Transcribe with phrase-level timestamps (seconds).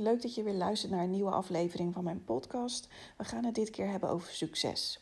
[0.00, 2.88] Leuk dat je weer luistert naar een nieuwe aflevering van mijn podcast.
[3.16, 5.00] We gaan het dit keer hebben over succes.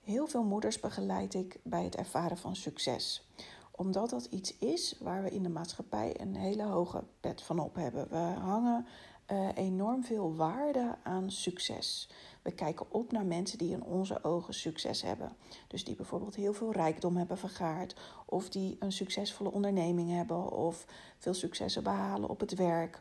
[0.00, 3.28] Heel veel moeders begeleid ik bij het ervaren van succes.
[3.70, 7.74] Omdat dat iets is waar we in de maatschappij een hele hoge pet van op
[7.74, 8.08] hebben.
[8.08, 8.86] We hangen
[9.32, 12.08] uh, enorm veel waarde aan succes.
[12.42, 15.36] We kijken op naar mensen die in onze ogen succes hebben.
[15.68, 20.86] Dus die bijvoorbeeld heel veel rijkdom hebben vergaard, of die een succesvolle onderneming hebben, of
[21.18, 23.00] veel successen behalen op het werk.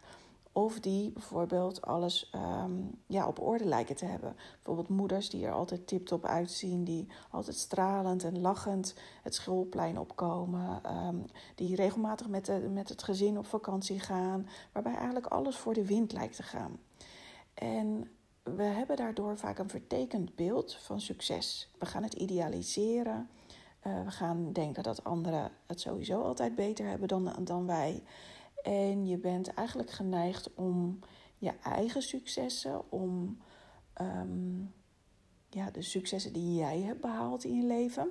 [0.52, 4.36] Of die bijvoorbeeld alles um, ja, op orde lijken te hebben.
[4.54, 10.82] Bijvoorbeeld moeders die er altijd tiptop uitzien, die altijd stralend en lachend het schoolplein opkomen.
[11.08, 11.26] Um,
[11.56, 15.86] die regelmatig met, de, met het gezin op vakantie gaan, waarbij eigenlijk alles voor de
[15.86, 16.80] wind lijkt te gaan.
[17.54, 18.10] En
[18.44, 21.70] we hebben daardoor vaak een vertekend beeld van succes.
[21.80, 23.30] We gaan het idealiseren.
[23.88, 28.04] Uh, we gaan denken dat anderen het sowieso altijd beter hebben dan, dan wij.
[28.64, 31.00] En je bent eigenlijk geneigd om
[31.38, 33.38] je eigen successen, om
[34.02, 34.74] um,
[35.50, 38.10] ja, de successen die jij hebt behaald in je leven,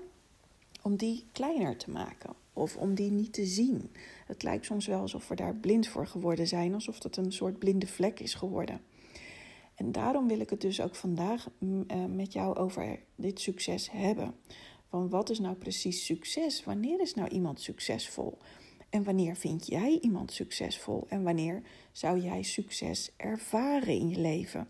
[0.82, 3.90] om die kleiner te maken of om die niet te zien.
[4.26, 7.58] Het lijkt soms wel alsof we daar blind voor geworden zijn, alsof dat een soort
[7.58, 8.80] blinde vlek is geworden.
[9.74, 13.90] En daarom wil ik het dus ook vandaag mm, eh, met jou over dit succes
[13.90, 14.34] hebben.
[14.88, 16.64] Van wat is nou precies succes?
[16.64, 18.38] Wanneer is nou iemand succesvol?
[18.90, 21.06] En wanneer vind jij iemand succesvol?
[21.08, 24.68] En wanneer zou jij succes ervaren in je leven?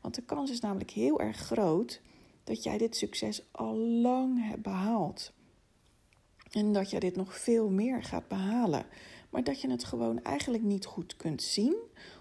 [0.00, 2.00] Want de kans is namelijk heel erg groot
[2.44, 5.32] dat jij dit succes al lang hebt behaald.
[6.50, 8.86] En dat je dit nog veel meer gaat behalen.
[9.30, 11.76] Maar dat je het gewoon eigenlijk niet goed kunt zien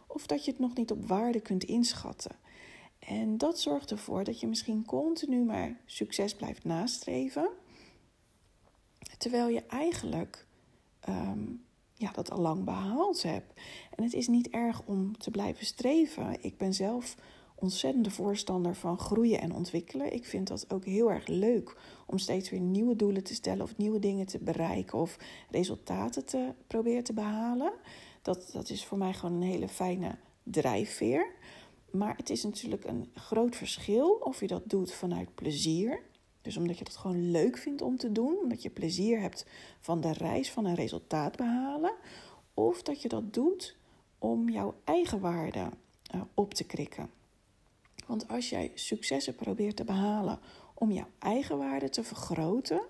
[0.08, 2.36] of dat je het nog niet op waarde kunt inschatten.
[3.00, 7.50] En dat zorgt ervoor dat je misschien continu maar succes blijft nastreven,
[9.18, 10.47] terwijl je eigenlijk
[11.10, 13.62] um, ja, dat al lang behaald hebt.
[13.96, 16.44] En het is niet erg om te blijven streven.
[16.44, 17.16] Ik ben zelf
[17.56, 20.14] ontzettende voorstander van groeien en ontwikkelen.
[20.14, 21.76] Ik vind dat ook heel erg leuk
[22.06, 25.18] om steeds weer nieuwe doelen te stellen of nieuwe dingen te bereiken of
[25.50, 27.74] resultaten te proberen te behalen.
[28.22, 31.36] Dat, dat is voor mij gewoon een hele fijne drijfveer.
[31.92, 36.02] Maar het is natuurlijk een groot verschil of je dat doet vanuit plezier.
[36.48, 39.46] Dus omdat je het gewoon leuk vindt om te doen, omdat je plezier hebt
[39.80, 41.94] van de reis van een resultaat behalen.
[42.54, 43.78] Of dat je dat doet
[44.18, 45.70] om jouw eigen waarde
[46.16, 47.10] uh, op te krikken.
[48.06, 50.40] Want als jij successen probeert te behalen
[50.74, 52.82] om jouw eigen waarde te vergroten,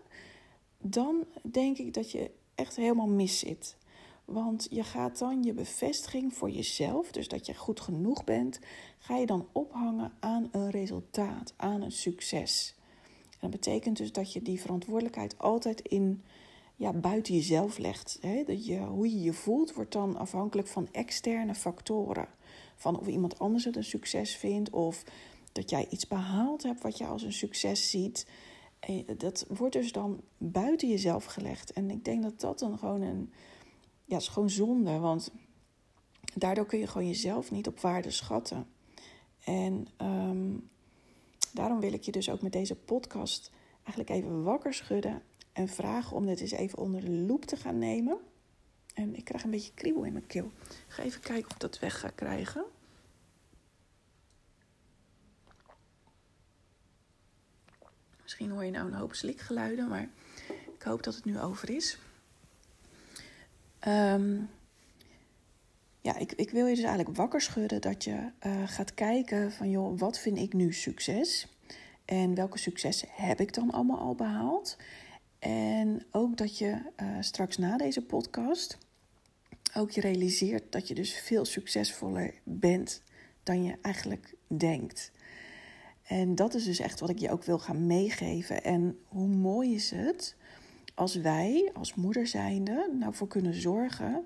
[0.77, 3.77] dan denk ik dat je echt helemaal mis zit.
[4.25, 8.59] Want je gaat dan je bevestiging voor jezelf, dus dat je goed genoeg bent,
[8.97, 12.76] ga je dan ophangen aan een resultaat, aan een succes.
[13.39, 16.23] En dat betekent dus dat je die verantwoordelijkheid altijd in,
[16.75, 18.17] ja, buiten jezelf legt.
[18.21, 18.43] Hè?
[18.43, 22.27] Dat je, hoe je je voelt wordt dan afhankelijk van externe factoren.
[22.75, 25.03] Van of iemand anders het een succes vindt of
[25.51, 28.27] dat jij iets behaald hebt wat je als een succes ziet.
[29.17, 31.73] Dat wordt dus dan buiten jezelf gelegd.
[31.73, 33.31] En ik denk dat dat dan gewoon een
[34.05, 35.31] ja, is gewoon zonde, want
[36.35, 38.67] daardoor kun je gewoon jezelf niet op waarde schatten.
[39.43, 40.69] En um,
[41.53, 43.51] daarom wil ik je dus ook met deze podcast
[43.83, 45.21] eigenlijk even wakker schudden
[45.53, 48.17] en vragen om dit eens even onder de loep te gaan nemen.
[48.93, 50.51] En ik krijg een beetje kriebel in mijn keel.
[50.69, 52.65] Ik ga even kijken of ik dat weg ga krijgen.
[58.21, 60.09] Misschien hoor je nou een hoop slikgeluiden, maar
[60.75, 61.97] ik hoop dat het nu over is.
[63.87, 64.49] Um,
[66.07, 69.69] ja, ik, ik wil je dus eigenlijk wakker schudden dat je uh, gaat kijken van
[69.69, 71.47] joh, wat vind ik nu succes?
[72.05, 74.77] En welke successen heb ik dan allemaal al behaald?
[75.39, 78.77] En ook dat je uh, straks na deze podcast
[79.73, 83.01] ook je realiseert dat je dus veel succesvoller bent
[83.43, 85.11] dan je eigenlijk denkt.
[86.03, 88.63] En dat is dus echt wat ik je ook wil gaan meegeven.
[88.63, 90.35] En hoe mooi is het
[90.95, 94.25] als wij als moeder zijnde nou voor kunnen zorgen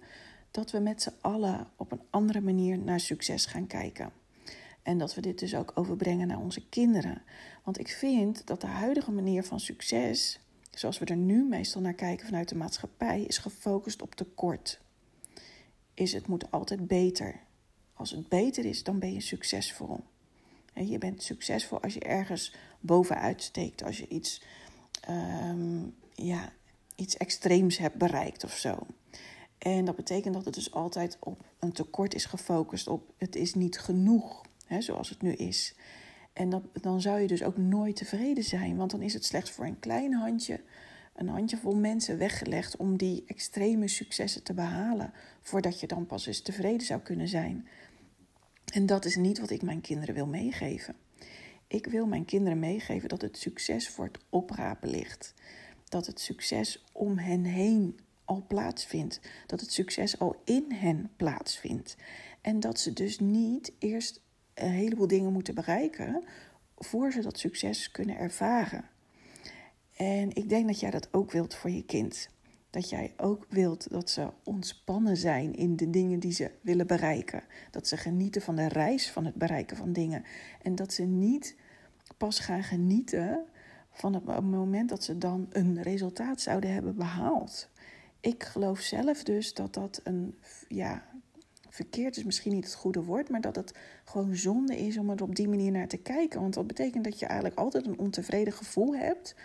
[0.52, 4.12] dat we met z'n allen op een andere manier naar succes gaan kijken.
[4.84, 7.22] En dat we dit dus ook overbrengen naar onze kinderen.
[7.64, 10.40] Want ik vind dat de huidige manier van succes,
[10.70, 14.80] zoals we er nu meestal naar kijken vanuit de maatschappij, is gefocust op tekort.
[15.94, 17.40] Is het moet altijd beter.
[17.94, 20.00] Als het beter is, dan ben je succesvol.
[20.74, 24.42] je bent succesvol als je ergens bovenuit steekt, als je iets
[25.10, 26.54] um, ja,
[26.96, 28.88] iets extreems hebt bereikt of zo.
[29.62, 33.54] En dat betekent dat het dus altijd op een tekort is gefocust, op het is
[33.54, 35.76] niet genoeg, hè, zoals het nu is.
[36.34, 39.52] En dat, dan zou je dus ook nooit tevreden zijn, want dan is het slechts
[39.52, 40.62] voor een klein handje,
[41.16, 46.42] een handjevol mensen weggelegd om die extreme successen te behalen, voordat je dan pas eens
[46.42, 47.68] tevreden zou kunnen zijn.
[48.74, 50.96] En dat is niet wat ik mijn kinderen wil meegeven.
[51.68, 55.34] Ik wil mijn kinderen meegeven dat het succes voor het oprapen ligt.
[55.90, 59.20] Dat het succes om hen heen al plaatsvindt.
[59.46, 61.96] Dat het succes al in hen plaatsvindt.
[62.42, 64.22] En dat ze dus niet eerst
[64.54, 66.24] een heleboel dingen moeten bereiken
[66.78, 68.86] voor ze dat succes kunnen ervaren.
[69.96, 72.30] En ik denk dat jij dat ook wilt voor je kind.
[72.70, 77.44] Dat jij ook wilt dat ze ontspannen zijn in de dingen die ze willen bereiken.
[77.72, 80.24] Dat ze genieten van de reis van het bereiken van dingen.
[80.62, 81.56] En dat ze niet
[82.18, 83.46] pas gaan genieten
[83.92, 87.70] van het moment dat ze dan een resultaat zouden hebben behaald.
[88.22, 91.06] Ik geloof zelf dus dat dat een, ja,
[91.70, 93.74] verkeerd is misschien niet het goede woord, maar dat het
[94.06, 96.42] gewoon zonde is om er op die manier naar te kijken.
[96.42, 99.36] Want dat betekent dat je eigenlijk altijd een ontevreden gevoel hebt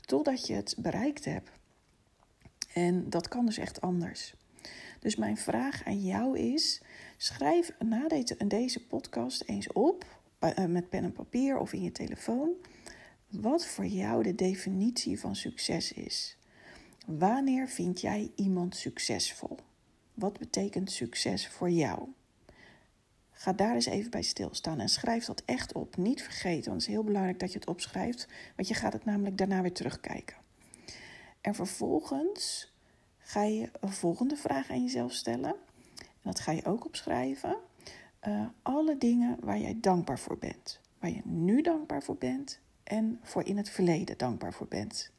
[0.00, 1.50] totdat je het bereikt hebt.
[2.72, 4.34] En dat kan dus echt anders.
[5.00, 6.82] Dus mijn vraag aan jou is:
[7.16, 8.08] schrijf na
[8.46, 10.04] deze podcast eens op
[10.38, 12.50] eh, met pen en papier of in je telefoon
[13.30, 16.36] wat voor jou de definitie van succes is.
[17.04, 19.56] Wanneer vind jij iemand succesvol?
[20.14, 22.08] Wat betekent succes voor jou?
[23.30, 25.96] Ga daar eens even bij stilstaan en schrijf dat echt op.
[25.96, 29.04] Niet vergeten, want het is heel belangrijk dat je het opschrijft, want je gaat het
[29.04, 30.36] namelijk daarna weer terugkijken.
[31.40, 32.72] En vervolgens
[33.18, 35.54] ga je een volgende vraag aan jezelf stellen.
[35.98, 37.56] En dat ga je ook opschrijven.
[38.28, 40.80] Uh, alle dingen waar jij dankbaar voor bent.
[40.98, 45.12] Waar je nu dankbaar voor bent en voor in het verleden dankbaar voor bent.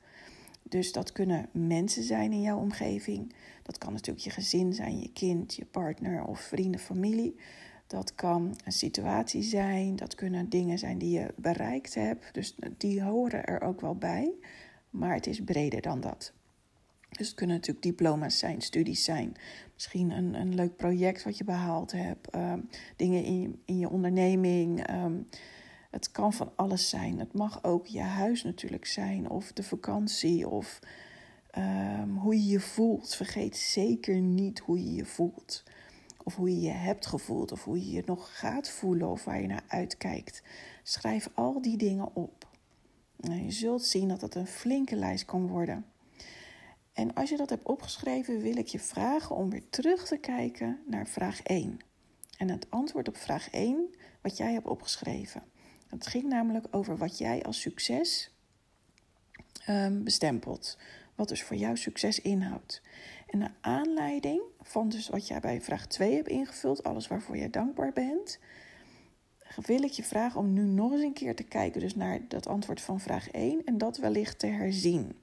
[0.69, 3.33] Dus dat kunnen mensen zijn in jouw omgeving.
[3.63, 7.35] Dat kan natuurlijk je gezin zijn, je kind, je partner of vrienden, familie.
[7.87, 12.33] Dat kan een situatie zijn, dat kunnen dingen zijn die je bereikt hebt.
[12.33, 14.33] Dus die horen er ook wel bij,
[14.89, 16.33] maar het is breder dan dat.
[17.09, 19.33] Dus het kunnen natuurlijk diploma's zijn, studies zijn,
[19.73, 22.59] misschien een, een leuk project wat je behaald hebt, ehm,
[22.95, 24.87] dingen in in je onderneming.
[24.87, 25.15] Ehm,
[25.95, 27.19] het kan van alles zijn.
[27.19, 30.79] Het mag ook je huis natuurlijk zijn, of de vakantie, of
[31.51, 33.15] ehm, hoe je je voelt.
[33.15, 35.63] Vergeet zeker niet hoe je je voelt.
[36.23, 39.41] Of hoe je je hebt gevoeld, of hoe je je nog gaat voelen, of waar
[39.41, 40.43] je naar uitkijkt.
[40.83, 42.47] Schrijf al die dingen op.
[43.15, 45.85] Nou, je zult zien dat het een flinke lijst kan worden.
[46.93, 50.79] En als je dat hebt opgeschreven, wil ik je vragen om weer terug te kijken
[50.87, 51.79] naar vraag 1.
[52.37, 55.43] En het antwoord op vraag 1, wat jij hebt opgeschreven.
[55.95, 58.31] Het ging namelijk over wat jij als succes
[59.69, 60.77] um, bestempelt.
[61.15, 62.81] Wat dus voor jou succes inhoudt.
[63.27, 67.49] En naar aanleiding van dus wat jij bij vraag 2 hebt ingevuld, alles waarvoor jij
[67.49, 68.39] dankbaar bent,
[69.65, 72.47] wil ik je vragen om nu nog eens een keer te kijken dus naar dat
[72.47, 75.15] antwoord van vraag 1 en dat wellicht te herzien.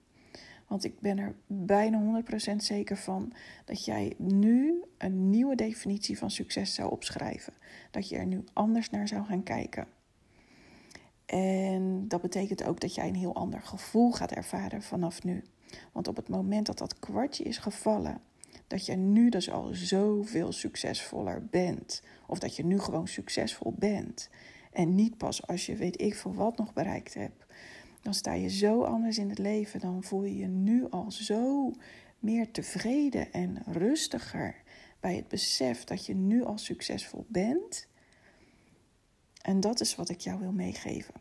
[0.66, 2.22] Want ik ben er bijna
[2.52, 3.32] 100% zeker van
[3.64, 7.52] dat jij nu een nieuwe definitie van succes zou opschrijven.
[7.90, 9.86] Dat je er nu anders naar zou gaan kijken.
[11.32, 15.44] En dat betekent ook dat jij een heel ander gevoel gaat ervaren vanaf nu.
[15.92, 18.20] Want op het moment dat dat kwartje is gevallen,
[18.66, 24.30] dat je nu dus al zoveel succesvoller bent, of dat je nu gewoon succesvol bent,
[24.72, 27.44] en niet pas als je weet ik veel wat nog bereikt hebt,
[28.02, 29.80] dan sta je zo anders in het leven.
[29.80, 31.72] Dan voel je je nu al zo
[32.18, 34.62] meer tevreden en rustiger
[35.00, 37.88] bij het besef dat je nu al succesvol bent.
[39.42, 41.14] En dat is wat ik jou wil meegeven.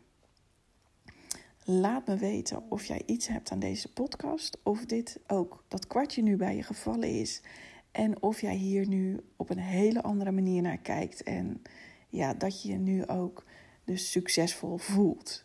[1.64, 6.22] Laat me weten of jij iets hebt aan deze podcast, of dit ook dat kwartje
[6.22, 7.42] nu bij je gevallen is
[7.92, 11.62] en of jij hier nu op een hele andere manier naar kijkt en
[12.08, 13.44] ja, dat je je nu ook
[13.84, 15.44] dus succesvol voelt.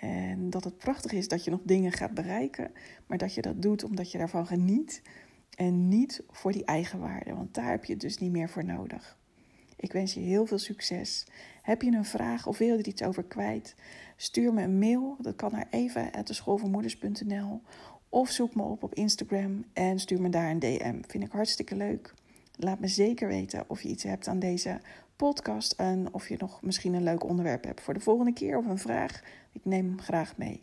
[0.00, 2.72] En dat het prachtig is dat je nog dingen gaat bereiken,
[3.06, 5.02] maar dat je dat doet omdat je daarvan geniet
[5.56, 8.64] en niet voor die eigen waarde, want daar heb je het dus niet meer voor
[8.64, 9.18] nodig.
[9.76, 11.26] Ik wens je heel veel succes.
[11.62, 13.74] Heb je een vraag of wil je er iets over kwijt?
[14.16, 15.16] Stuur me een mail.
[15.20, 17.60] Dat kan naar eva.schoolvoormoeders.nl
[18.08, 21.02] of zoek me op op Instagram en stuur me daar een DM.
[21.06, 22.14] Vind ik hartstikke leuk.
[22.56, 24.80] Laat me zeker weten of je iets hebt aan deze
[25.16, 28.66] podcast en of je nog misschien een leuk onderwerp hebt voor de volgende keer of
[28.66, 29.22] een vraag.
[29.52, 30.62] Ik neem hem graag mee.